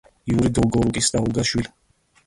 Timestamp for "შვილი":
1.55-1.75